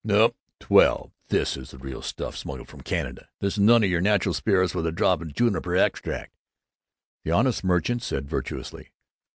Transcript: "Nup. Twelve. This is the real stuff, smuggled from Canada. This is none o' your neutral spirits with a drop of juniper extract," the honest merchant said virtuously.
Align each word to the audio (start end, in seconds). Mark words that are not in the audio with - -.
"Nup. 0.03 0.33
Twelve. 0.59 1.11
This 1.29 1.55
is 1.55 1.69
the 1.69 1.77
real 1.77 2.01
stuff, 2.01 2.35
smuggled 2.35 2.69
from 2.69 2.81
Canada. 2.81 3.29
This 3.39 3.53
is 3.53 3.59
none 3.59 3.83
o' 3.83 3.85
your 3.85 4.01
neutral 4.01 4.33
spirits 4.33 4.73
with 4.73 4.87
a 4.87 4.91
drop 4.91 5.21
of 5.21 5.35
juniper 5.35 5.75
extract," 5.75 6.33
the 7.23 7.29
honest 7.29 7.63
merchant 7.63 8.01
said 8.01 8.27
virtuously. 8.27 8.93